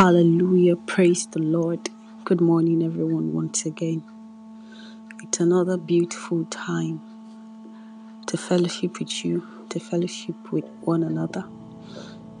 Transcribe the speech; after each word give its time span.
Hallelujah. 0.00 0.76
Praise 0.76 1.26
the 1.26 1.40
Lord. 1.40 1.90
Good 2.24 2.40
morning, 2.40 2.82
everyone, 2.82 3.34
once 3.34 3.66
again. 3.66 4.02
It's 5.22 5.40
another 5.40 5.76
beautiful 5.76 6.46
time 6.46 7.02
to 8.26 8.38
fellowship 8.38 8.98
with 8.98 9.26
you, 9.26 9.46
to 9.68 9.78
fellowship 9.78 10.36
with 10.52 10.64
one 10.84 11.02
another 11.02 11.44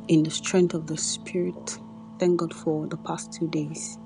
in 0.08 0.22
the 0.22 0.30
strength 0.30 0.72
of 0.72 0.86
the 0.86 0.96
Spirit. 0.96 1.78
Thank 2.18 2.38
God 2.38 2.54
for 2.54 2.86
the 2.86 2.96
past 2.96 3.34
two 3.34 3.48
days. 3.48 3.98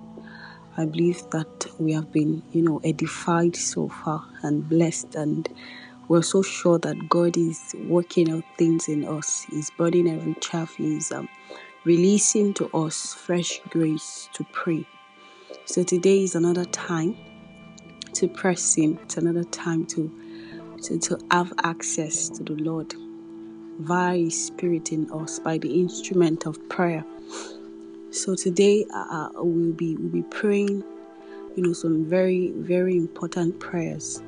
I 0.76 0.86
believe 0.86 1.22
that 1.30 1.68
we 1.78 1.92
have 1.92 2.10
been, 2.10 2.42
you 2.50 2.62
know, 2.62 2.80
edified 2.82 3.54
so 3.54 3.88
far 3.88 4.24
and 4.42 4.68
blessed, 4.68 5.14
and 5.14 5.48
we're 6.08 6.22
so 6.22 6.42
sure 6.42 6.80
that 6.80 7.08
God 7.08 7.36
is 7.36 7.76
working 7.86 8.32
out 8.32 8.42
things 8.58 8.88
in 8.88 9.04
us. 9.04 9.46
He's 9.48 9.70
burning 9.70 10.08
every 10.08 10.34
chaff. 10.40 10.74
He's 10.74 11.12
um, 11.12 11.28
releasing 11.84 12.54
to 12.54 12.68
us 12.74 13.12
fresh 13.12 13.60
grace 13.68 14.28
to 14.32 14.44
pray. 14.52 14.86
So 15.66 15.82
today 15.82 16.22
is 16.22 16.34
another 16.34 16.64
time 16.66 17.16
to 18.14 18.26
press 18.26 18.74
Him. 18.74 18.98
It's 19.02 19.16
another 19.18 19.44
time 19.44 19.86
to 19.86 20.10
to, 20.84 20.98
to 20.98 21.18
have 21.30 21.52
access 21.62 22.28
to 22.30 22.42
the 22.42 22.54
Lord 22.54 22.94
via 23.80 24.16
His 24.16 24.46
Spirit 24.46 24.92
in 24.92 25.10
us 25.12 25.38
by 25.38 25.58
the 25.58 25.80
instrument 25.80 26.46
of 26.46 26.68
prayer. 26.68 27.04
So 28.10 28.34
today 28.34 28.86
uh, 28.94 28.98
uh 28.98 29.28
we'll 29.34 29.72
be 29.72 29.96
we'll 29.96 30.08
be 30.08 30.22
praying, 30.22 30.82
you 31.54 31.62
know, 31.62 31.74
some 31.74 32.04
very 32.06 32.52
very 32.56 32.96
important 32.96 33.60
prayers 33.60 34.22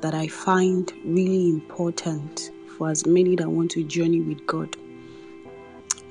that 0.00 0.14
I 0.14 0.26
find 0.26 0.92
really 1.04 1.48
important 1.48 2.50
for 2.76 2.90
as 2.90 3.06
many 3.06 3.36
that 3.36 3.48
want 3.48 3.70
to 3.72 3.84
journey 3.84 4.20
with 4.20 4.44
God. 4.46 4.74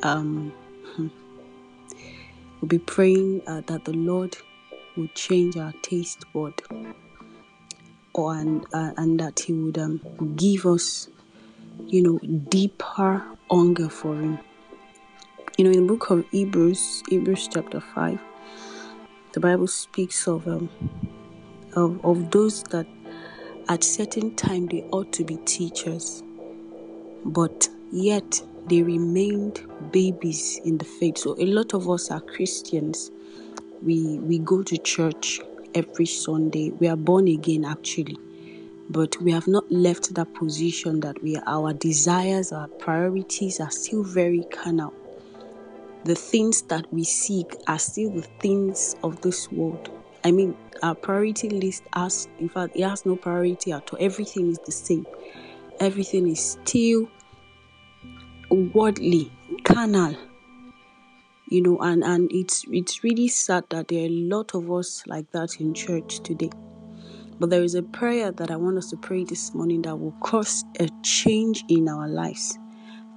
Um, 0.04 0.54
we'll 0.98 2.68
be 2.68 2.80
praying 2.80 3.42
uh, 3.48 3.62
that 3.68 3.86
the 3.86 3.94
Lord 3.94 4.38
will 4.96 5.08
change 5.16 5.58
our 5.58 5.74
taste 5.82 6.26
bud, 6.34 6.54
or 8.14 8.36
and 8.36 8.66
uh, 8.74 8.92
and 8.98 9.20
that 9.20 9.40
He 9.40 9.54
would 9.54 9.78
um, 9.78 10.02
give 10.36 10.66
us, 10.66 11.10
you 11.88 12.02
know, 12.02 12.20
deeper 12.50 13.24
hunger 13.50 13.90
for 13.90 14.16
Him. 14.16 14.40
You 15.58 15.66
know, 15.66 15.72
in 15.72 15.88
the 15.88 15.94
book 15.94 16.10
of 16.10 16.26
Hebrews, 16.32 17.04
Hebrews 17.10 17.50
chapter 17.52 17.82
five, 17.82 18.20
the 19.34 19.40
Bible 19.40 19.68
speaks 19.68 20.28
of 20.28 20.48
um, 20.48 20.70
of 21.76 22.04
of 22.06 22.32
those 22.32 22.64
that 22.64 22.88
at 23.68 23.84
certain 23.84 24.36
time 24.36 24.68
they 24.68 24.84
ought 24.92 25.12
to 25.14 25.24
be 25.24 25.38
teachers, 25.46 26.24
but 27.26 27.70
yet 27.92 28.42
they 28.70 28.84
remained 28.84 29.66
babies 29.92 30.62
in 30.64 30.78
the 30.78 30.86
faith. 30.86 31.18
So 31.18 31.36
a 31.40 31.46
lot 31.46 31.74
of 31.74 31.90
us 31.90 32.12
are 32.12 32.22
Christians. 32.22 33.12
We 33.82 34.20
we 34.20 34.40
go 34.40 34.64
to 34.64 34.78
church 34.78 35.42
every 35.74 36.06
Sunday. 36.06 36.72
We 36.72 36.88
are 36.88 36.98
born 36.98 37.28
again 37.28 37.66
actually. 37.66 38.18
But 38.90 39.22
we 39.22 39.32
have 39.32 39.48
not 39.48 39.72
left 39.72 40.16
that 40.16 40.34
position 40.34 41.00
that 41.02 41.22
we 41.22 41.38
our 41.46 41.74
desires, 41.74 42.52
our 42.52 42.68
priorities 42.68 43.60
are 43.60 43.70
still 43.72 44.04
very 44.04 44.44
carnal. 44.52 44.94
The 46.06 46.16
things 46.16 46.64
that 46.64 46.92
we 46.92 47.04
seek 47.04 47.56
are 47.68 47.78
still 47.78 48.10
the 48.10 48.28
things 48.40 48.96
of 49.04 49.22
this 49.22 49.52
world. 49.52 49.90
I 50.24 50.32
mean, 50.32 50.56
our 50.82 50.96
priority 50.96 51.50
list 51.50 51.84
has, 51.94 52.28
in 52.40 52.50
fact, 52.50 52.76
it 52.76 52.84
has 52.84 53.06
no 53.06 53.16
priority 53.16 53.72
at 53.72 53.94
all. 53.94 54.00
Everything 54.02 54.50
is 54.50 54.60
the 54.60 54.72
same. 54.72 55.06
Everything 55.80 56.28
is 56.28 56.58
still 56.64 57.10
worldly, 58.50 59.32
carnal. 59.64 60.16
You 61.50 61.62
know, 61.64 61.78
and 61.80 62.04
and 62.04 62.32
it's 62.32 62.64
it's 62.72 63.04
really 63.04 63.28
sad 63.28 63.64
that 63.70 63.88
there 63.88 64.04
are 64.04 64.08
a 64.08 64.10
lot 64.10 64.54
of 64.54 64.72
us 64.72 65.04
like 65.08 65.32
that 65.32 65.60
in 65.60 65.74
church 65.74 66.20
today. 66.22 66.52
But 67.40 67.50
there 67.50 67.64
is 67.64 67.74
a 67.74 67.82
prayer 67.82 68.32
that 68.32 68.52
I 68.52 68.58
want 68.58 68.78
us 68.78 68.90
to 68.90 68.98
pray 68.98 69.24
this 69.24 69.56
morning 69.56 69.82
that 69.84 69.96
will 69.96 70.14
cause 70.22 70.64
a 70.80 70.90
change 71.04 71.64
in 71.70 71.88
our 71.88 72.08
lives, 72.08 72.60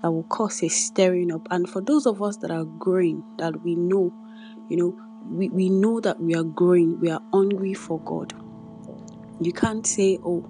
that 0.00 0.12
will 0.12 0.22
cause 0.24 0.62
a 0.62 0.68
stirring 0.68 1.32
up. 1.32 1.46
And 1.50 1.68
for 1.68 1.82
those 1.82 2.06
of 2.06 2.22
us 2.22 2.36
that 2.38 2.52
are 2.52 2.64
growing, 2.64 3.24
that 3.38 3.62
we 3.62 3.74
know, 3.74 4.14
you 4.70 4.76
know, 4.76 4.96
we, 5.28 5.48
we 5.48 5.68
know 5.68 6.00
that 6.00 6.20
we 6.20 6.34
are 6.36 6.44
growing, 6.44 7.00
we 7.00 7.10
are 7.10 7.20
hungry 7.32 7.74
for 7.74 7.98
God. 8.00 8.32
You 9.40 9.52
can't 9.52 9.84
say, 9.86 10.18
oh, 10.24 10.48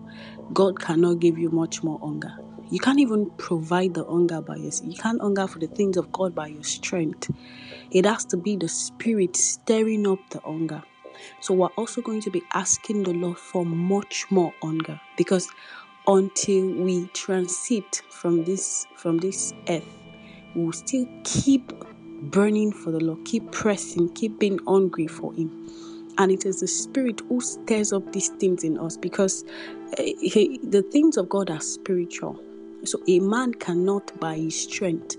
God 0.52 0.78
cannot 0.78 1.18
give 1.18 1.38
you 1.38 1.50
much 1.50 1.82
more 1.82 1.98
hunger. 1.98 2.41
You 2.72 2.78
can't 2.78 3.00
even 3.00 3.28
provide 3.36 3.92
the 3.92 4.04
hunger 4.04 4.40
by 4.40 4.56
yourself. 4.56 4.90
You 4.90 4.96
can't 4.96 5.20
hunger 5.20 5.46
for 5.46 5.58
the 5.58 5.66
things 5.66 5.98
of 5.98 6.10
God 6.10 6.34
by 6.34 6.46
your 6.46 6.64
strength. 6.64 7.30
It 7.90 8.06
has 8.06 8.24
to 8.26 8.38
be 8.38 8.56
the 8.56 8.66
Spirit 8.66 9.36
stirring 9.36 10.06
up 10.08 10.20
the 10.30 10.40
hunger. 10.40 10.82
So 11.40 11.52
we're 11.52 11.66
also 11.76 12.00
going 12.00 12.22
to 12.22 12.30
be 12.30 12.40
asking 12.54 13.02
the 13.02 13.12
Lord 13.12 13.36
for 13.36 13.66
much 13.66 14.24
more 14.30 14.54
hunger 14.62 14.98
because 15.18 15.50
until 16.06 16.70
we 16.82 17.08
transit 17.08 18.00
from 18.08 18.44
this 18.44 18.86
from 18.96 19.18
this 19.18 19.52
earth, 19.68 19.84
we 20.54 20.64
will 20.64 20.72
still 20.72 21.06
keep 21.24 21.74
burning 22.22 22.72
for 22.72 22.90
the 22.90 23.00
Lord, 23.00 23.22
keep 23.26 23.52
pressing, 23.52 24.14
keep 24.14 24.38
being 24.38 24.58
hungry 24.66 25.08
for 25.08 25.34
Him. 25.34 25.50
And 26.16 26.32
it 26.32 26.46
is 26.46 26.60
the 26.60 26.68
Spirit 26.68 27.20
who 27.28 27.42
stirs 27.42 27.92
up 27.92 28.14
these 28.14 28.28
things 28.28 28.64
in 28.64 28.78
us 28.78 28.96
because 28.96 29.44
eh, 29.98 30.14
he, 30.22 30.58
the 30.62 30.80
things 30.80 31.18
of 31.18 31.28
God 31.28 31.50
are 31.50 31.60
spiritual. 31.60 32.42
So 32.84 33.00
a 33.08 33.20
man 33.20 33.54
cannot 33.54 34.18
by 34.20 34.36
his 34.36 34.60
strength 34.60 35.16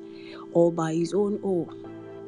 or 0.52 0.72
by 0.72 0.94
his 0.94 1.14
own 1.14 1.40
oh 1.44 1.70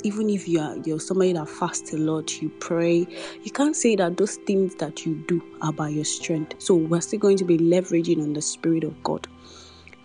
even 0.05 0.29
if 0.29 0.47
you 0.47 0.59
are 0.59 0.77
you're 0.85 0.99
somebody 0.99 1.33
that 1.33 1.49
fasts 1.49 1.91
a 1.91 1.97
lot, 1.97 2.39
you 2.39 2.49
pray, 2.59 3.07
you 3.41 3.51
can't 3.51 3.75
say 3.75 3.95
that 3.95 4.17
those 4.17 4.35
things 4.45 4.75
that 4.75 5.03
you 5.03 5.15
do 5.27 5.41
are 5.63 5.73
by 5.73 5.89
your 5.89 6.05
strength. 6.05 6.61
So 6.61 6.75
we're 6.75 7.01
still 7.01 7.17
going 7.17 7.37
to 7.37 7.43
be 7.43 7.57
leveraging 7.57 8.21
on 8.21 8.33
the 8.33 8.41
Spirit 8.41 8.83
of 8.83 9.01
God. 9.01 9.27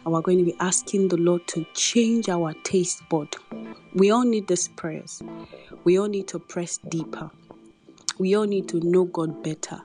And 0.05 0.15
we're 0.15 0.23
going 0.23 0.39
to 0.39 0.45
be 0.45 0.57
asking 0.59 1.09
the 1.09 1.19
Lord 1.19 1.47
to 1.49 1.67
change 1.75 2.31
our 2.31 2.55
taste 2.65 3.07
bud. 3.11 3.37
We 3.95 4.11
all 4.11 4.25
need 4.25 4.49
these 4.49 4.69
prayers. 4.69 5.23
We 5.85 5.99
all 5.99 6.09
need 6.09 6.29
to 6.29 6.39
press 6.39 6.79
deeper. 6.89 7.31
We 8.21 8.37
all 8.37 8.45
need 8.45 8.69
to 8.69 8.81
know 8.81 9.07
God 9.07 9.43
better. 9.43 9.81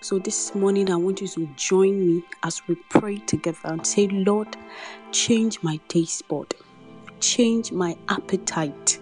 So 0.00 0.18
this 0.18 0.54
morning, 0.54 0.90
I 0.90 0.96
want 0.96 1.20
you 1.20 1.28
to 1.28 1.46
join 1.56 2.06
me 2.06 2.24
as 2.42 2.66
we 2.66 2.76
pray 2.88 3.18
together 3.18 3.58
and 3.64 3.86
say, 3.86 4.08
Lord, 4.08 4.56
change 5.12 5.62
my 5.62 5.78
taste 5.88 6.26
bud, 6.26 6.54
change 7.20 7.72
my 7.72 7.94
appetite. 8.08 8.98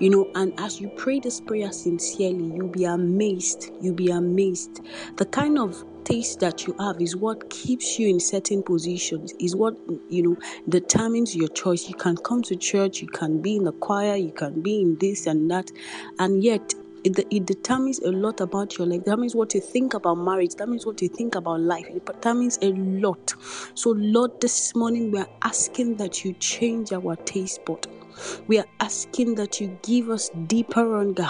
You 0.00 0.10
know, 0.10 0.30
and 0.34 0.52
as 0.58 0.80
you 0.80 0.88
pray 0.88 1.20
this 1.20 1.40
prayer 1.40 1.70
sincerely, 1.70 2.42
you'll 2.56 2.66
be 2.66 2.86
amazed. 2.86 3.70
You'll 3.80 3.94
be 3.94 4.10
amazed. 4.10 4.80
The 5.16 5.26
kind 5.26 5.56
of 5.56 5.84
taste 6.02 6.40
that 6.40 6.66
you 6.66 6.74
have 6.80 7.00
is 7.00 7.14
what 7.14 7.48
keeps 7.50 8.00
you 8.00 8.08
in 8.08 8.18
certain 8.18 8.64
positions, 8.64 9.32
is 9.38 9.54
what, 9.54 9.76
you 10.08 10.24
know, 10.24 10.36
determines 10.68 11.36
your 11.36 11.48
choice. 11.50 11.88
You 11.88 11.94
can 11.94 12.16
come 12.16 12.42
to 12.42 12.56
church, 12.56 13.00
you 13.00 13.06
can 13.06 13.40
be 13.40 13.56
in 13.58 13.64
the 13.64 13.72
choir, 13.72 14.16
you 14.16 14.32
can 14.32 14.60
be 14.60 14.80
in 14.80 14.96
this 14.98 15.28
and 15.28 15.48
that, 15.52 15.70
and 16.18 16.42
yet 16.42 16.74
it, 17.04 17.18
it 17.30 17.46
determines 17.46 17.98
a 18.00 18.10
lot 18.10 18.40
about 18.40 18.78
your 18.78 18.86
life. 18.86 19.04
That 19.04 19.18
means 19.18 19.34
what 19.34 19.54
you 19.54 19.60
think 19.60 19.94
about 19.94 20.16
marriage. 20.16 20.54
That 20.56 20.68
means 20.68 20.86
what 20.86 21.00
you 21.02 21.08
think 21.08 21.34
about 21.34 21.60
life. 21.60 21.86
It 21.88 22.04
determines 22.06 22.58
a 22.62 22.72
lot. 22.72 23.34
So, 23.74 23.90
Lord, 23.96 24.40
this 24.40 24.74
morning 24.74 25.10
we 25.10 25.18
are 25.20 25.28
asking 25.42 25.96
that 25.96 26.24
you 26.24 26.32
change 26.34 26.92
our 26.92 27.16
taste 27.16 27.64
bud. 27.64 27.86
We 28.46 28.58
are 28.58 28.66
asking 28.80 29.34
that 29.36 29.60
you 29.60 29.78
give 29.82 30.10
us 30.10 30.30
deeper 30.46 30.96
hunger. 30.96 31.28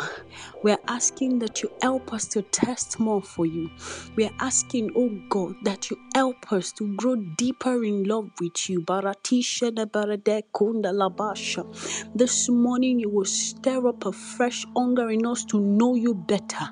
We 0.62 0.72
are 0.72 0.80
asking 0.88 1.38
that 1.40 1.62
you 1.62 1.70
help 1.82 2.12
us 2.12 2.26
to 2.28 2.42
test 2.42 2.98
more 2.98 3.22
for 3.22 3.46
you. 3.46 3.70
We 4.16 4.24
are 4.24 4.34
asking, 4.40 4.90
oh 4.96 5.10
God, 5.28 5.54
that 5.64 5.90
you 5.90 5.98
help 6.14 6.52
us 6.52 6.72
to 6.72 6.96
grow 6.96 7.16
deeper 7.16 7.84
in 7.84 8.04
love 8.04 8.30
with 8.40 8.68
you. 8.68 8.84
This 12.14 12.48
morning 12.48 12.98
you 12.98 13.10
will 13.10 13.24
stir 13.24 13.88
up 13.88 14.06
a 14.06 14.12
fresh 14.12 14.66
hunger 14.76 15.10
in 15.10 15.26
us 15.26 15.44
to 15.46 15.60
know 15.60 15.94
you 15.94 16.14
better. 16.14 16.68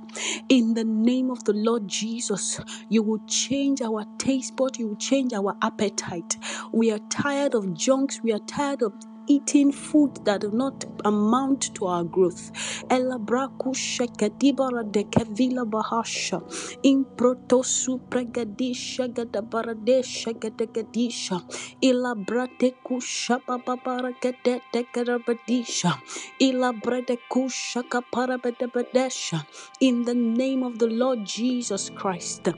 In 0.49 0.75
the 0.75 0.85
name 0.85 1.31
of 1.31 1.45
the 1.45 1.53
Lord 1.53 1.89
Jesus, 1.89 2.61
you 2.89 3.03
will 3.03 3.21
change 3.27 3.83
our 3.83 4.05
taste 4.19 4.57
bud, 4.57 4.79
you 4.79 4.89
will 4.89 4.97
change 4.97 5.33
our 5.33 5.57
appetite. 5.63 6.37
We 6.73 6.91
are 6.93 7.01
tired 7.11 7.55
of 7.55 7.75
junks, 7.75 8.21
we 8.23 8.33
are 8.33 8.41
tired 8.41 8.83
of 8.83 8.93
eating 9.29 9.73
food 9.73 10.19
that 10.25 10.43
do 10.43 10.51
not 10.53 10.85
amount 11.05 11.75
to 11.75 11.87
our 11.87 12.05
growth. 12.05 12.51
Ela 12.91 13.19
braku 13.19 13.75
shekadibara 13.75 14.85
de 14.91 15.05
kevila 15.05 15.65
bahasha. 15.71 16.43
Improtosu 16.85 18.01
pregadisha 18.11 19.09
gadabaradesha 19.13 20.35
gadagadisha. 20.39 21.43
Ila 21.83 22.15
brateku 22.17 23.01
shabababara 23.01 24.13
gadetekarabadisha. 24.23 25.99
Ila 26.41 26.73
bradeku 26.75 27.49
shakaparabadabadesha. 27.51 29.45
In 29.81 30.05
the 30.05 30.15
name 30.15 30.63
of 30.65 30.79
the 30.79 30.89
Lord 30.89 31.25
Jesus 31.25 31.91
Christ. 31.91 32.49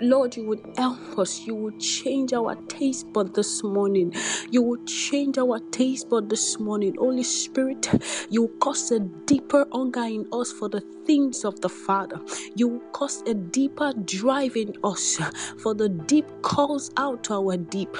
Lord, 0.00 0.36
you 0.36 0.46
would 0.46 0.60
help 0.76 1.18
us. 1.18 1.44
You 1.44 1.56
would 1.56 1.80
change 1.80 2.32
our 2.32 2.54
taste 2.68 3.12
bud 3.12 3.34
this 3.34 3.64
morning. 3.64 4.12
You 4.48 4.62
would 4.62 4.86
change 4.86 5.38
our 5.38 5.58
taste 5.72 6.08
bud 6.08 6.30
this 6.30 6.60
morning. 6.60 6.94
Holy 6.98 7.24
Spirit, 7.24 7.88
you 8.30 8.42
will 8.42 8.58
cause 8.60 8.92
a 8.92 9.00
deeper 9.00 9.66
hunger 9.72 10.04
in 10.04 10.26
us 10.32 10.52
for 10.52 10.68
the 10.68 10.82
things 11.04 11.44
of 11.44 11.60
the 11.62 11.68
Father. 11.68 12.20
You 12.54 12.68
will 12.68 12.82
cause 12.92 13.22
a 13.26 13.34
deeper 13.34 13.92
drive 14.04 14.56
in 14.56 14.74
us, 14.84 15.18
for 15.58 15.74
the 15.74 15.88
deep 15.88 16.26
calls 16.42 16.92
out 16.96 17.24
to 17.24 17.34
our 17.34 17.56
deep, 17.56 17.96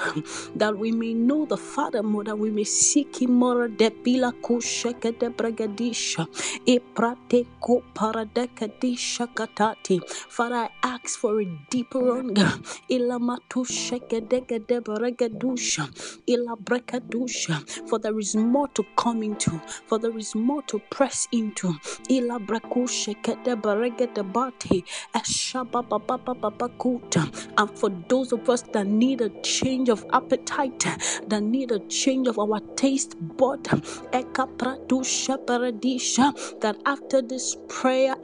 that 0.55 0.77
we 0.77 0.91
may 0.91 1.13
know 1.13 1.45
the 1.45 1.57
Father 1.57 2.01
more, 2.01 2.23
that 2.23 2.37
we 2.39 2.49
may 2.49 2.63
seek 2.63 3.21
Him 3.21 3.33
more. 3.33 3.67
Depila 3.67 4.31
kusheke 4.41 5.19
de 5.19 5.29
bregadisha, 5.29 6.27
eprate 6.65 7.45
ko 7.59 7.83
paradekadisha 7.93 9.27
katati. 9.33 9.99
Father, 10.07 10.55
I 10.55 10.69
ask 10.83 11.19
for 11.19 11.41
a 11.41 11.45
deeper 11.69 11.88
hunger. 11.93 12.51
Ilamatu 12.89 13.65
sheke 13.65 14.21
deke 14.29 14.59
de 14.67 14.81
bregadusha, 14.81 15.87
ilabrekadusha. 16.27 17.87
For 17.89 17.99
there 17.99 18.17
is 18.19 18.35
more 18.35 18.67
to 18.69 18.83
come 18.95 19.23
into, 19.23 19.59
for 19.87 19.99
there 19.99 20.17
is 20.17 20.35
more 20.35 20.61
to 20.63 20.79
press 20.89 21.27
into. 21.31 21.73
Ilabrakusha 22.09 23.15
shekete 23.15 23.55
beregete 23.61 24.23
bati 24.33 24.83
eshabababababakuta. 25.15 27.29
And 27.57 27.69
for 27.77 27.89
those 28.07 28.31
of 28.33 28.49
us 28.49 28.61
that 28.73 28.87
need 28.87 29.21
a 29.21 29.29
change 29.41 29.89
of 29.89 30.05
appetite, 30.13 30.85
that 31.27 31.41
need 31.43 31.71
a 31.71 31.79
change 31.87 32.27
of 32.27 32.37
our 32.39 32.59
taste 32.75 33.15
bud, 33.37 33.63
ekapratusha 33.63 35.37
paradisha, 35.45 36.59
that 36.61 36.75
after 36.85 37.21
this 37.21 37.55
prayer, 37.67 38.15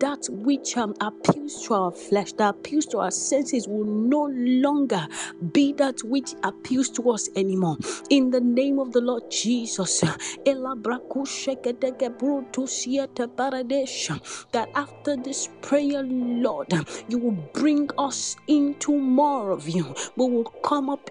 that 0.00 0.26
which 0.30 0.76
um, 0.76 0.94
appeals 1.00 1.62
to 1.66 1.74
our 1.74 1.92
flesh, 1.92 2.32
that 2.34 2.50
appeals 2.56 2.86
to 2.86 2.98
our 2.98 3.10
senses, 3.10 3.68
will 3.68 3.84
no 3.84 4.28
longer 4.32 5.06
be 5.52 5.72
that 5.74 5.96
which 6.04 6.34
appeals 6.44 6.90
to 6.90 7.10
us 7.10 7.28
anymore. 7.36 7.76
In 8.10 8.30
the 8.30 8.40
name 8.40 8.78
of 8.78 8.92
the 8.92 9.00
Lord 9.00 9.24
Jesus, 9.30 10.00
that 14.52 14.68
after 14.74 15.16
this 15.16 15.48
prayer, 15.62 16.02
Lord, 16.04 16.72
you 17.08 17.18
will 17.18 17.38
bring 17.54 17.88
us 17.98 18.36
into 18.48 18.98
more 18.98 19.50
of 19.50 19.68
you. 19.68 19.94
We 20.16 20.26
will 20.28 20.52
come 20.62 20.90
up 20.90 21.10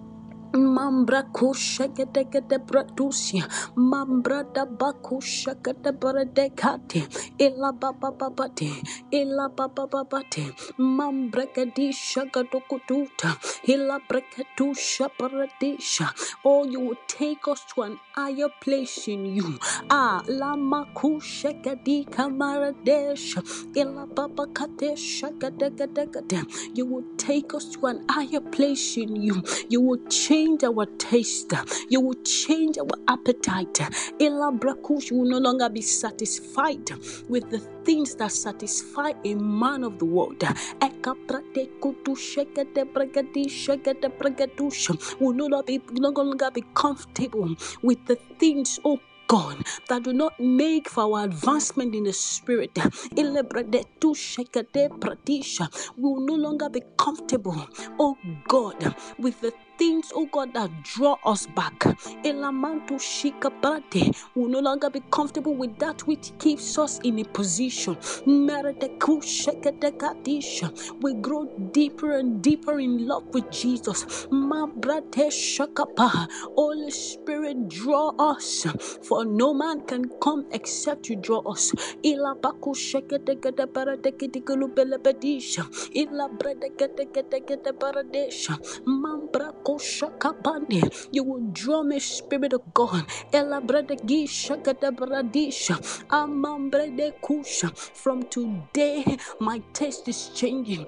Mambra 0.53 1.23
kusha 1.31 1.87
kete 1.95 2.25
kete 2.25 2.57
bratusia, 2.67 3.47
mambra 3.77 4.43
da 4.53 4.65
bakusha 4.65 5.55
kete 5.63 5.91
baradekate, 5.93 7.07
ila 7.39 7.71
baba 7.73 8.11
babate, 8.19 8.71
ila 9.13 9.49
baba 9.55 9.87
babate, 9.87 10.51
mambra 10.79 11.45
kadisha 11.55 12.25
gadokututa, 12.33 13.37
ila 13.67 13.99
brekatusha 14.09 15.09
paradisha. 15.19 16.11
Oh, 16.45 16.65
you 16.65 16.81
will 16.81 16.97
take 17.07 17.47
us 17.47 17.65
to 17.75 17.83
an 17.83 17.99
higher 18.15 18.49
place 18.61 19.07
in 19.07 19.25
you. 19.25 19.59
Ah, 19.89 20.23
la 20.27 20.57
makusha 20.57 21.53
kadika 21.63 22.27
maradesha, 22.29 23.43
ila 23.75 24.07
baba 24.15 24.47
kadesha 24.53 25.31
gadegade. 25.39 26.43
You 26.73 26.87
will 26.87 27.05
take 27.17 27.53
us 27.53 27.69
to 27.79 27.87
an 27.87 28.01
higher 28.09 28.41
place 28.41 28.97
in 28.97 29.15
you. 29.15 29.43
You 29.69 29.81
will 29.81 29.99
change 30.09 30.40
change 30.41 30.63
our 30.63 30.85
taste. 30.97 31.53
You 31.89 32.01
will 32.01 32.21
change 32.23 32.77
our 32.79 32.87
appetite. 33.07 33.79
Ela 34.19 34.51
brakush 34.51 35.11
will 35.11 35.29
no 35.29 35.37
longer 35.37 35.69
be 35.69 35.81
satisfied 35.81 36.89
with 37.29 37.49
the 37.51 37.59
things 37.85 38.15
that 38.15 38.31
satisfy 38.31 39.11
a 39.23 39.35
man 39.35 39.83
of 39.83 39.99
the 39.99 40.05
world. 40.05 40.43
Will 45.19 45.33
no 45.33 45.45
longer 45.45 45.63
be 45.63 45.81
no 45.91 46.09
longer 46.09 46.51
be 46.51 46.63
comfortable 46.73 47.55
with 47.83 48.05
the 48.07 48.15
things, 48.39 48.79
oh 48.83 48.99
God, 49.27 49.63
that 49.87 50.03
do 50.03 50.13
not 50.13 50.39
make 50.39 50.89
for 50.89 51.03
our 51.03 51.25
advancement 51.25 51.95
in 51.95 52.03
the 52.03 52.13
spirit. 52.13 52.77
We 53.15 53.23
will 55.97 56.25
no 56.25 56.35
longer 56.35 56.69
be 56.69 56.81
comfortable, 56.97 57.67
oh 57.99 58.17
God, 58.47 58.95
with 59.17 59.39
the 59.39 59.53
things, 59.81 60.11
oh 60.13 60.27
God, 60.27 60.53
that 60.53 60.69
draw 60.83 61.17
us 61.25 61.47
back. 61.47 61.79
Elamantu 62.23 62.99
shikapate 63.01 64.15
will 64.35 64.47
no 64.47 64.59
longer 64.59 64.91
be 64.91 65.01
comfortable 65.11 65.55
with 65.55 65.75
that 65.79 66.05
which 66.05 66.31
keeps 66.37 66.77
us 66.77 66.99
in 67.03 67.17
a 67.17 67.23
position. 67.23 67.97
We 71.01 71.13
grow 71.15 71.47
deeper 71.73 72.11
and 72.11 72.43
deeper 72.43 72.79
in 72.79 73.07
love 73.07 73.23
with 73.33 73.49
Jesus. 73.49 74.27
Holy 76.55 76.91
Spirit, 76.91 77.67
draw 77.67 78.11
us, 78.19 78.67
for 79.01 79.25
no 79.25 79.51
man 79.51 79.81
can 79.87 80.03
come 80.21 80.45
except 80.51 81.09
you 81.09 81.15
draw 81.15 81.39
us. 81.39 81.71
Ilabaku 82.05 82.75
Mambrako 89.77 91.09
you 91.11 91.23
will 91.23 91.41
draw 91.53 91.83
me, 91.83 91.99
Spirit 91.99 92.53
of 92.53 92.73
God. 92.73 93.05
Elabradegisha 93.33 94.57
Gadabradisha. 94.63 95.77
Amambrede 96.09 97.13
Kusha. 97.21 97.75
From 97.77 98.23
today, 98.23 99.17
my 99.39 99.61
taste 99.73 100.07
is 100.09 100.29
changing. 100.35 100.85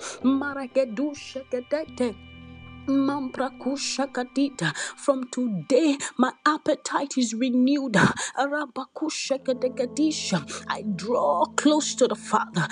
Mambrakushakadita. 2.87 4.73
From 4.97 5.23
today, 5.31 5.97
my 6.17 6.31
appetite 6.45 7.17
is 7.17 7.33
renewed. 7.33 7.93
Arabakushakadekadisha. 8.37 10.43
I 10.69 10.83
draw 10.95 11.45
close 11.57 11.95
to 11.95 12.07
the 12.07 12.15
Father. 12.15 12.67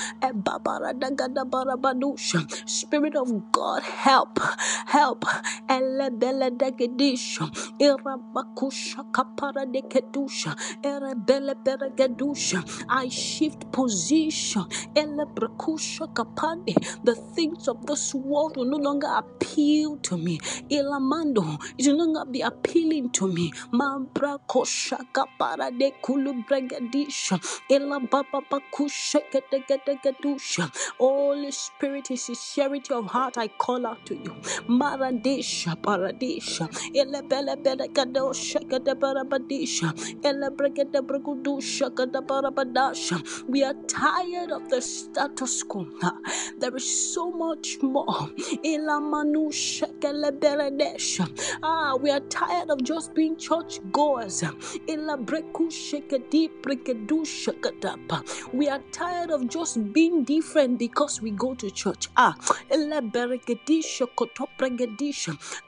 Spirit 2.68 3.16
of 3.16 3.52
God, 3.54 3.84
help, 3.84 4.40
help. 4.88 5.24
Elebeledegedisha. 5.70 7.50
Irabakushakaparadekadusha. 7.82 10.56
Erebeleberegedusha. 10.84 12.64
I 12.90 13.08
shift 13.10 13.72
position. 13.72 14.66
Elebrakushakapande. 14.96 16.76
The 17.04 17.16
things 17.16 17.68
of 17.70 17.86
this 17.88 18.14
world 18.16 18.58
will 18.58 18.66
no 18.66 18.78
longer 18.78 19.08
appeal 19.08 19.98
to 20.04 20.18
me. 20.18 20.40
Ilamando 20.72 21.60
it 21.78 21.88
no 21.88 21.96
longer 21.96 22.26
be 22.32 22.42
appealing 22.42 23.12
to 23.12 23.28
me. 23.28 23.52
Mambra 23.74 24.40
koshaka 24.50 25.26
para 25.40 25.72
de 25.72 25.92
kulu 26.04 26.44
bregadisha. 26.46 27.40
Ela 27.70 28.00
baba 28.00 28.42
bakusha 28.52 29.22
gedegedegedusha. 29.32 30.70
Holy 31.00 31.52
Spirit 31.52 32.12
is 32.12 32.26
sincerity 32.26 32.94
of 32.94 33.08
heart. 33.08 33.38
I 33.38 33.48
call 33.50 33.86
out 33.88 34.06
to 34.08 34.16
you. 34.16 34.34
Maradisha 34.70 35.76
paradisha. 35.82 36.70
Ele 36.96 37.22
bele 37.28 37.56
kadosha 37.94 38.60
gadabarabadisha. 38.68 39.94
Ele 40.24 40.50
bregede 40.52 41.02
bregudusha 41.02 41.90
gadabarabadasha. 41.92 43.22
We 43.48 43.64
are 43.64 43.76
tired 43.88 44.52
of 44.52 44.70
the 44.70 44.82
status 44.82 45.64
quo. 45.64 45.88
There 46.60 46.76
is 46.76 47.14
so 47.14 47.32
much 47.32 47.78
more. 47.82 48.30
Ilamanu 48.64 49.52
Ah, 51.64 51.96
we 52.02 52.10
are 52.10 52.20
tired 52.22 52.70
of 52.70 52.84
just 52.84 53.14
being 53.14 53.38
church 53.38 53.80
goers. 53.92 54.44
We 58.54 58.70
are 58.70 58.80
tired 58.92 59.32
of 59.32 59.48
just 59.50 59.94
being 59.94 60.24
different 60.24 60.80
because 60.80 61.22
we 61.22 61.32
go 61.32 61.54
to 61.56 61.70
church. 61.72 62.08
Ah, 62.18 62.36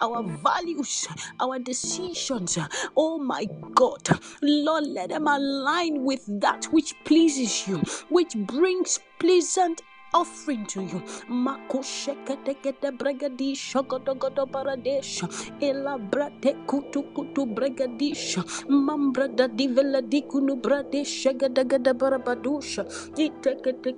our 0.01 0.23
values, 0.23 1.07
our 1.39 1.59
decisions. 1.59 2.57
Oh 2.95 3.17
my 3.17 3.49
God, 3.75 4.07
Lord, 4.41 4.85
let 4.87 5.09
them 5.09 5.27
align 5.27 6.03
with 6.03 6.25
that 6.41 6.65
which 6.71 6.93
pleases 7.03 7.67
you, 7.67 7.77
which 8.09 8.35
brings 8.35 8.99
pleasant 9.19 9.81
offering 10.13 10.65
to 10.65 10.81
you. 10.81 11.01
Makushekete 11.29 12.91
bregadi 12.97 13.55
shogodogodo 13.55 14.45
baradesha. 14.45 15.27
Ela 15.61 15.97
brate 15.97 16.53
kutu 16.67 17.03
kutu 17.13 17.45
bregadisha. 17.45 18.43
Mambrada 18.69 19.47
divela 19.47 20.01
dikunu 20.01 20.55
bradesha 20.55 21.33
gadagada 21.33 21.93
barabadusha. 21.93 22.85
Itekete 23.17 23.93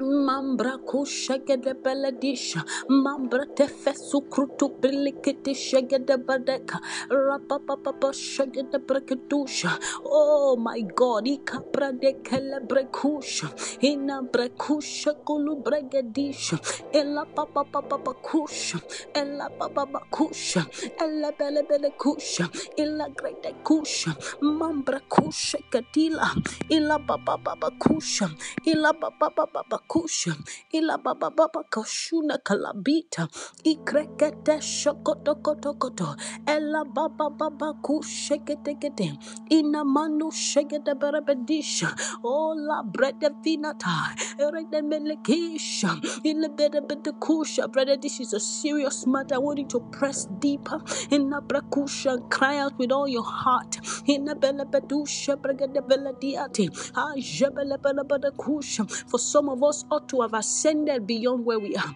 Mambra 0.00 0.78
kushagede 0.78 1.74
beledisha, 1.84 2.64
mambra 2.90 3.46
tefesu 3.56 4.22
krutu 4.30 4.68
bilikiti 4.80 5.54
shagede 5.54 6.16
badeka, 6.26 6.80
rapapapa 7.10 8.12
shagede 8.12 8.78
brekedusha. 8.86 9.70
Oh 10.04 10.56
my 10.58 10.82
God, 10.96 11.26
ikapra 11.26 11.92
de 12.00 12.14
kele 12.24 12.60
brekusha, 12.68 13.48
ina 13.82 14.22
brekusha 14.22 15.14
kulu 15.24 15.62
bregedisha, 15.64 16.58
ela 16.92 17.24
papa 17.26 17.64
papa 17.64 18.14
kusha, 18.22 18.80
ela 19.14 19.48
papa 19.58 19.86
kusha, 20.10 20.66
ela 21.00 21.32
bele 21.32 21.62
bele 21.68 21.90
kusha, 21.98 22.50
ela 22.78 23.08
grete 23.10 23.54
kusha, 23.64 24.16
mambra 24.42 25.00
kusha 25.08 25.58
kadila, 25.70 26.34
ila 26.70 26.98
papa 26.98 27.38
papa 27.38 27.70
kusha, 27.78 28.30
ila 28.66 28.92
papa 28.94 29.30
papa 29.30 29.64
kusha 29.90 30.34
ila 30.78 30.98
baba 30.98 31.30
baba 31.30 31.62
kashuna 31.74 32.38
kalabita 32.48 33.28
ikrekete 33.72 34.56
shokoto 34.62 35.34
koto 35.44 35.74
koto 35.82 36.08
ela 36.46 36.84
baba 36.96 37.30
baba 37.40 37.74
kushekete 37.86 38.72
kete 38.82 39.08
ina 39.50 39.84
manu 39.84 40.30
shekete 40.32 40.94
berabedisha 41.00 41.88
ola 42.24 42.78
brede 42.94 43.30
finata 43.44 43.96
erede 44.44 44.80
melekisha 44.90 45.90
ile 46.24 46.48
bede 46.58 46.80
bede 46.88 47.12
kusha 47.24 47.68
brother 47.72 47.96
this 47.98 48.20
is 48.20 48.32
a 48.34 48.40
serious 48.40 49.06
matter 49.06 49.36
I 49.36 49.38
want 49.38 49.60
you 49.60 49.66
to 49.68 49.80
press 49.92 50.26
deeper 50.40 50.80
in 51.10 51.30
brakusha 51.48 52.18
cry 52.30 52.58
out 52.58 52.78
with 52.78 52.92
all 52.92 53.08
your 53.08 53.24
heart 53.24 53.78
in 54.06 54.24
the 54.26 54.34
bele 54.36 54.64
bedusha 54.72 55.36
bregede 55.36 55.80
bele 55.88 56.12
diati 56.22 56.68
ah 56.96 57.14
jebele 57.16 57.76
bele 57.82 58.04
bede 58.10 58.30
kusha 58.36 58.84
for 59.10 59.18
some 59.18 59.48
of 59.50 59.62
us 59.62 59.79
ought 59.90 60.08
to 60.08 60.20
have 60.22 60.34
ascended 60.34 61.06
beyond 61.06 61.44
where 61.44 61.58
we 61.58 61.76
are. 61.76 61.94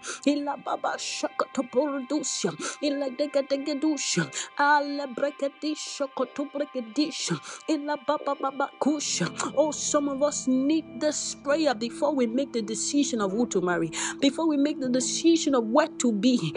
Oh, 9.56 9.70
some 9.72 10.08
of 10.08 10.22
us 10.22 10.46
need 10.48 11.00
this 11.00 11.34
prayer 11.36 11.74
before 11.74 12.14
we 12.14 12.26
make 12.26 12.52
the 12.52 12.62
decision 12.62 13.20
of 13.20 13.32
who 13.32 13.46
to 13.48 13.60
marry, 13.60 13.90
before 14.20 14.46
we 14.48 14.56
make 14.56 14.80
the 14.80 14.88
decision 14.88 15.54
of 15.54 15.66
where 15.66 15.88
to 15.98 16.12
be. 16.12 16.54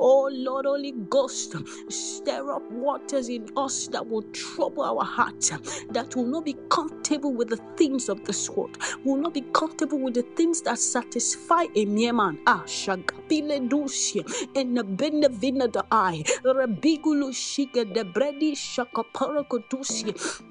Oh 0.00 0.30
Lord, 0.32 0.66
Holy 0.66 0.92
Ghost, 1.10 1.54
stir 1.88 2.52
up 2.52 2.70
waters 2.70 3.28
in 3.28 3.46
us 3.56 3.88
that 3.88 4.06
will 4.08 4.22
trouble 4.32 4.82
our 4.84 5.04
hearts, 5.04 5.50
that 5.90 6.14
will 6.16 6.26
not 6.26 6.44
be 6.44 6.54
comfortable 6.68 7.32
with 7.32 7.48
the 7.48 7.60
things 7.76 8.08
of 8.08 8.24
this 8.24 8.48
world, 8.50 8.78
will 9.04 9.16
not 9.16 9.34
be 9.34 9.42
comfortable 9.52 9.98
with 9.98 10.14
the 10.14 10.22
things 10.36 10.62
that 10.62 10.78
satisfy 10.78 11.64
a 11.74 11.84
mere 11.84 12.12
man. 12.12 12.38
Ah, 12.46 12.62
shagapile 12.66 13.68
dusia, 13.68 14.24
and 14.56 14.76
the 14.76 14.84
benevina 14.84 15.72
the 15.72 15.84
eye, 15.90 16.22
rabigulu 16.44 17.30
shika 17.32 17.84
de 17.92 18.04
bredi 18.04 18.52
shakaparakodusia. 18.52 20.42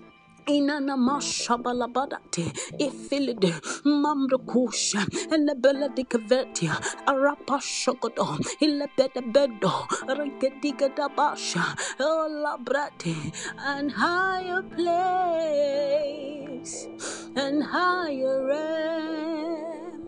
Inana 0.47 0.97
mashabalabadate 0.97 2.45
ifilide 2.79 3.53
mamrukusha 3.85 5.05
elebele 5.31 5.89
dikavetia 5.95 6.77
arapa 7.07 7.59
shokodo 7.61 8.27
ilebede 8.61 9.21
bedo 9.33 9.73
regediga 10.17 10.89
dabasha 10.97 11.63
olabrate 11.99 13.15
and 13.59 13.91
higher 13.91 14.63
place 14.63 16.87
and 17.35 17.63
higher 17.63 18.45
realm 18.47 20.01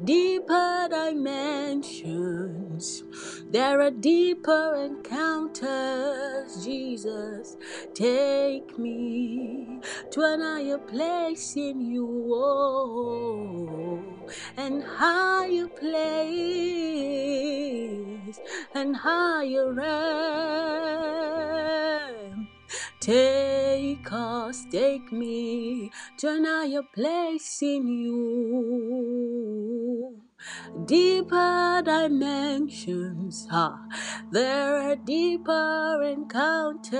Deeper 0.04 0.88
There 3.50 3.80
are 3.80 3.90
deeper 3.90 4.76
encounters, 4.76 6.64
Jesus. 6.64 7.56
Take 7.94 8.78
me 8.78 9.80
to 10.12 10.20
an 10.23 10.40
higher 10.40 10.78
place 10.78 11.56
in 11.56 11.80
you, 11.80 12.06
oh, 12.35 14.04
and 14.56 14.82
higher 14.82 15.66
place 15.66 16.38
and 18.75 18.97
higher 18.97 19.73
realm. 19.73 21.18
Take 23.00 24.12
us, 24.12 24.64
take 24.70 25.11
me 25.11 25.90
to 26.18 26.28
an 26.28 26.44
higher 26.44 26.82
place 26.82 27.62
in 27.62 27.88
you 27.88 29.38
deeper 30.87 31.83
dimensions. 31.85 33.47
Ah, 33.50 33.80
there 34.30 34.78
are 34.78 34.97
deeper 34.97 36.02
encounters. 36.02 36.99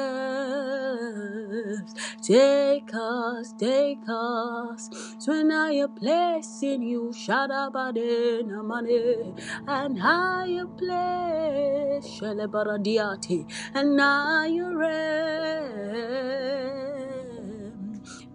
Take 2.23 2.91
us, 2.95 3.53
take 3.59 3.99
us 4.09 4.89
to 5.25 5.49
higher 5.51 5.89
place 5.89 6.63
in 6.63 6.83
you. 6.83 7.11
Shadabadena 7.15 8.63
money 8.65 9.35
and 9.67 9.99
higher 9.99 10.67
place. 10.67 12.07
Shalebaradiati 12.19 13.47
and 13.75 14.01
higher 14.01 14.77
realm. 14.77 16.88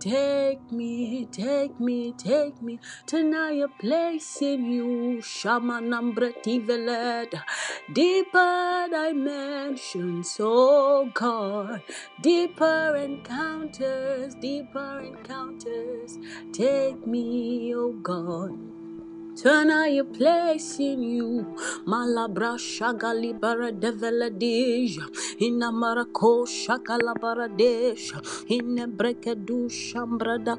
Take 0.04 0.70
me, 0.70 1.26
take 1.32 1.80
me, 1.80 2.12
take 2.12 2.62
me 2.62 2.78
to 3.08 3.20
a 3.64 3.70
place 3.70 4.42
in 4.42 4.66
you. 4.70 5.20
Shamanambreti 5.22 6.60
veled. 6.68 7.34
Deeper 7.94 8.88
dimensions, 8.92 10.36
oh 10.42 11.10
God. 11.14 11.84
Deeper 12.22 12.98
encounters, 12.98 14.36
deeper 14.36 15.00
encounters. 15.00 16.20
Take 16.52 17.08
me, 17.08 17.74
oh 17.74 17.94
God. 17.94 18.83
Turn 19.36 19.72
your 19.94 20.06
place 20.06 20.80
in 20.80 21.02
you. 21.04 21.56
Malabra 21.88 22.54
shagali 22.60 23.34
bara 23.40 23.72
develadija. 23.74 25.06
Inna 25.42 25.72
marako 25.72 26.46
shakala 26.46 27.16
baradesha. 27.16 28.22
Inna 28.50 28.88
brekedu 28.88 29.70
shambra 29.72 30.38
da. 30.44 30.56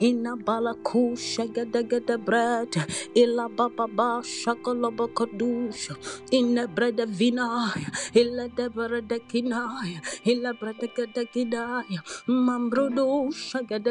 Inna 0.00 0.36
balaku 0.38 1.16
shagadagada 1.18 2.18
bread. 2.24 2.72
Illa 3.14 3.48
baba 3.50 3.86
ba 3.88 4.22
shakala 4.24 4.90
bakadusha. 4.96 5.96
Inna 6.32 6.66
breda 6.68 7.06
vinaya. 7.06 7.90
Illa 8.14 8.48
debara 8.48 9.06
de 9.06 9.20
kinaya. 9.20 10.00
Illa 10.24 10.54
breda 10.54 10.88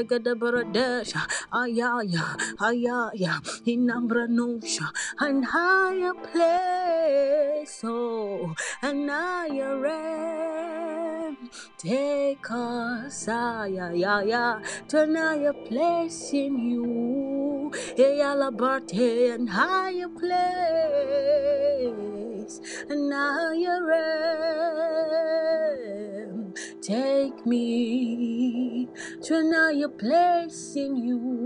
gada. 0.04 0.36
Ayaya. 1.54 2.26
Ayaya 2.60 3.42
in 3.76 3.88
Ambranosha, 3.88 4.88
and 5.20 5.44
higher 5.46 6.14
place, 6.14 7.82
oh, 7.84 8.56
and 8.82 9.10
higher 9.10 9.78
realm. 9.78 11.38
Take 11.78 12.50
us, 12.50 13.28
ah, 13.30 13.66
yeah, 13.66 13.92
yeah, 13.92 14.22
yeah, 14.24 14.60
to 14.88 15.02
an 15.02 15.16
higher 15.16 15.52
place 15.54 16.32
in 16.34 16.58
you, 16.58 17.72
hey, 17.98 18.20
alabarte, 18.24 19.34
and 19.36 19.50
higher 19.50 20.08
place, 20.08 20.96
and 22.90 23.14
higher 23.14 23.84
realm. 23.86 24.56
Take 26.82 27.46
me 27.46 28.88
to 29.24 29.38
an 29.38 29.52
higher 29.54 29.90
place 29.90 30.76
in 30.76 30.96
you, 30.98 31.45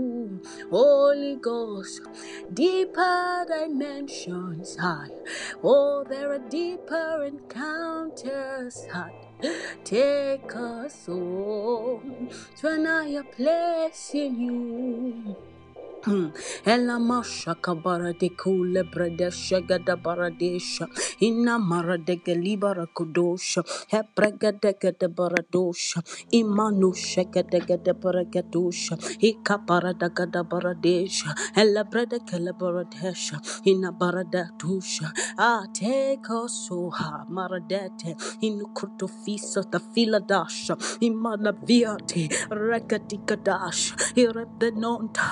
Holy 0.70 1.36
Ghost 1.36 2.02
deeper 2.52 3.44
dimensions 3.48 4.76
high. 4.76 5.10
Oh, 5.62 6.04
there 6.08 6.32
are 6.32 6.48
deeper 6.50 7.24
encounters 7.24 8.86
high. 8.92 9.14
Take 9.84 10.54
us 10.54 11.06
home 11.06 12.28
to 12.58 12.68
an 12.68 12.84
higher 12.84 13.24
place 13.24 14.10
in 14.14 14.40
you. 14.40 15.36
Ela 16.66 16.98
mashaka 16.98 17.74
bara 17.82 18.12
de 18.14 18.30
kule 18.30 18.84
brede 18.84 19.30
shega 19.32 19.78
da 19.84 19.96
baradesha 19.96 20.86
ina 21.22 21.58
mara 21.58 21.98
de 21.98 22.16
gelibara 22.16 22.86
kudosha. 22.96 23.62
He 23.88 24.00
brega 24.16 24.52
de 24.60 24.72
de 24.92 25.08
baradosha 25.08 26.02
imanu 26.32 26.94
shega 26.94 27.42
de 27.50 27.60
de 27.78 27.92
baragadosha 27.94 28.96
ika 29.22 29.58
bara 29.58 29.94
da 29.94 30.08
gada 30.08 30.44
baradesha 30.44 31.34
ela 31.56 31.84
brede 31.84 32.18
kele 32.28 32.52
baradesha 32.60 33.36
ina 33.66 33.92
barada 33.92 34.50
tusha 34.58 35.12
ah 35.38 35.64
take 35.74 36.30
us 36.30 36.68
ha 36.98 37.24
maradete 37.30 38.10
in 38.42 38.60
kutofisa 38.74 39.62
ta 39.70 39.78
fila 39.94 40.20
dasha 40.20 40.74
imana 41.08 41.52
viate 41.68 42.28
rekatika 42.50 43.36
dash 43.48 43.84
irebenonta 44.16 45.26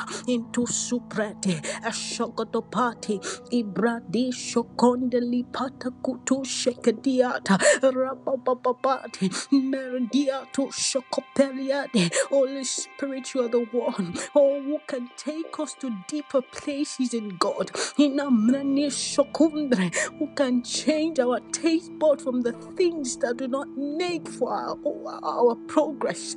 into 0.59 0.73
suprete 0.73 1.61
ashokotopati 1.85 3.21
ibradi 3.51 4.33
shokondeli 4.33 5.45
patakutu 5.45 6.45
shekediata 6.45 7.59
rabababati 7.83 9.31
meridiato 9.53 10.71
shokopeliade 10.71 12.11
Holy 12.31 12.65
Spirit 12.65 13.35
you 13.35 13.43
are 13.43 13.49
the 13.49 13.67
one 13.73 14.15
oh 14.35 14.63
who 14.63 14.79
can 14.87 15.09
take 15.17 15.59
us 15.61 15.75
to 15.75 15.91
deeper 16.09 16.43
places 16.43 17.15
in 17.15 17.37
God 17.39 17.71
in 17.99 18.19
amrani 18.19 18.87
shokundre 18.91 19.95
who 20.19 20.27
can 20.35 20.63
change 20.63 21.19
our 21.21 21.41
taste 21.53 21.93
bud 21.99 22.21
from 22.21 22.41
the 22.43 22.53
things 22.77 23.17
that 23.19 23.37
do 23.37 23.47
not 23.49 23.69
make 23.77 24.29
for 24.29 24.53
our, 24.53 24.77
our 25.23 25.55
progress 25.69 26.35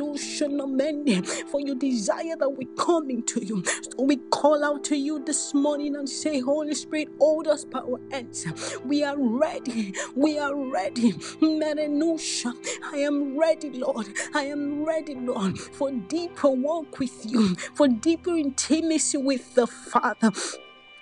du 0.00 0.14
shonomende. 0.16 1.26
For 1.50 1.60
you 1.60 1.74
desire 1.74 2.36
that 2.38 2.50
we 2.56 2.66
come 2.76 2.89
into 3.10 3.44
you. 3.44 3.62
So 3.64 4.02
we 4.04 4.16
call 4.30 4.64
out 4.64 4.84
to 4.84 4.96
you 4.96 5.22
this 5.24 5.54
morning 5.54 5.96
and 5.96 6.08
say, 6.08 6.40
Holy 6.40 6.74
Spirit, 6.74 7.08
hold 7.20 7.46
us 7.46 7.64
by 7.64 7.80
our 7.80 8.00
hands. 8.10 8.46
We 8.84 9.04
are 9.04 9.16
ready. 9.18 9.94
We 10.14 10.38
are 10.38 10.54
ready. 10.56 11.12
Merenusha. 11.42 12.52
I 12.92 12.98
am 12.98 13.38
ready, 13.38 13.70
Lord. 13.70 14.08
I 14.34 14.44
am 14.44 14.84
ready, 14.84 15.14
Lord, 15.14 15.58
for 15.58 15.92
deeper 15.92 16.50
walk 16.50 16.98
with 16.98 17.24
you, 17.24 17.54
for 17.74 17.88
deeper 17.88 18.36
intimacy 18.36 19.18
with 19.18 19.54
the 19.54 19.66
Father. 19.66 20.32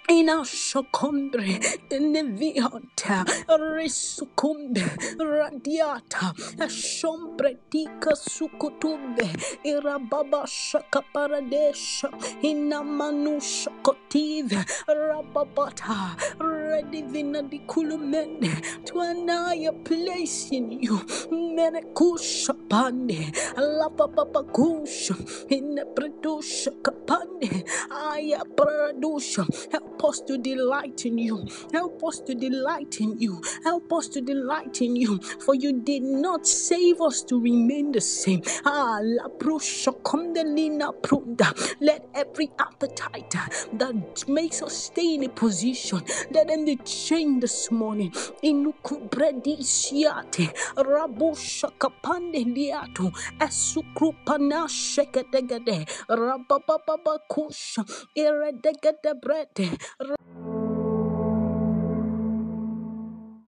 Ina 0.09 0.45
shokombre 0.45 1.61
neviota 1.91 3.25
risukumbe 3.77 4.83
radiata 5.19 6.35
shombre 6.69 7.57
tika 7.71 8.15
sukutumbe 8.17 9.27
irababa 9.65 10.47
shaka 10.47 11.03
paradesha 11.15 12.11
ina 12.43 12.83
manu 12.85 13.41
shakotive 13.41 14.65
rababata 14.89 16.17
redivina 16.69 17.43
dikulumende 17.43 18.51
to 18.87 19.01
an 19.01 19.29
place 19.85 20.49
in 20.53 20.71
you. 20.73 20.99
Merekusha 21.31 22.55
pande. 22.69 23.33
Kusha. 24.53 25.15
in 25.51 25.75
the 25.77 25.85
predusha 25.85 26.71
kapande. 26.83 27.65
Aya 27.91 28.41
pradusha 28.57 29.47
help 29.73 30.05
us 30.05 30.21
to 30.21 30.39
delight 30.39 31.07
in 31.07 31.19
you. 31.19 31.47
Help 31.73 32.03
us 32.05 32.21
to 32.21 32.35
delight 32.35 33.01
in 33.01 33.19
you. 33.19 33.41
Help 33.65 33.93
us 33.93 34.09
to 34.09 34.21
delight 34.21 34.81
in 34.83 34.97
you. 34.97 35.19
For 35.45 35.55
you 35.55 35.81
did 35.81 36.03
not 36.03 36.47
save 36.47 37.01
us 37.01 37.23
to 37.25 37.41
remain 37.41 37.93
the 37.93 38.01
same. 38.01 38.43
Ah 38.65 39.01
la 39.03 39.29
prusha 39.29 39.93
kondelina 40.03 40.93
prunda. 41.03 41.49
Let 41.81 42.07
every 42.15 42.51
appetite 42.59 43.35
that 43.75 44.29
makes 44.29 44.63
us 44.63 44.75
stay 44.77 45.15
in 45.17 45.25
a 45.25 45.29
position 45.29 46.03
let 46.31 46.51
be 46.65 46.77
changed 46.85 47.41
this 47.43 47.71
morning 47.73 48.13
inukubredi 48.43 49.57
siate 49.65 50.51
rabusha 50.77 51.69
kapande 51.79 52.45
liatu 52.45 53.13
esukrupana 53.47 54.69
sheketegede 54.69 55.87
rabababakusha 56.09 57.85
iredegede 58.15 59.15
brede 59.23 59.67